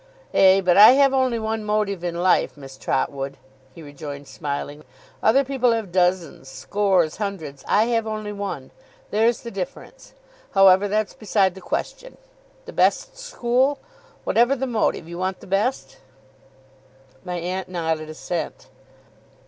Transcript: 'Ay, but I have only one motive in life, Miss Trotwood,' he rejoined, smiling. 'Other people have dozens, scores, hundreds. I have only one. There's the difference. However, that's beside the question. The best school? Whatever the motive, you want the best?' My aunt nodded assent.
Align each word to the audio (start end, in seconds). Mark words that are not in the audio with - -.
'Ay, 0.33 0.63
but 0.65 0.77
I 0.77 0.93
have 0.93 1.13
only 1.13 1.37
one 1.37 1.63
motive 1.63 2.03
in 2.03 2.23
life, 2.23 2.57
Miss 2.57 2.75
Trotwood,' 2.75 3.37
he 3.75 3.83
rejoined, 3.83 4.27
smiling. 4.27 4.83
'Other 5.21 5.43
people 5.43 5.73
have 5.73 5.91
dozens, 5.91 6.49
scores, 6.49 7.17
hundreds. 7.17 7.63
I 7.67 7.83
have 7.93 8.07
only 8.07 8.31
one. 8.31 8.71
There's 9.11 9.41
the 9.41 9.51
difference. 9.51 10.15
However, 10.55 10.87
that's 10.87 11.13
beside 11.13 11.53
the 11.53 11.61
question. 11.61 12.17
The 12.65 12.73
best 12.73 13.15
school? 13.15 13.77
Whatever 14.23 14.55
the 14.55 14.65
motive, 14.65 15.07
you 15.07 15.19
want 15.19 15.39
the 15.39 15.45
best?' 15.45 15.97
My 17.23 17.35
aunt 17.35 17.69
nodded 17.69 18.09
assent. 18.09 18.69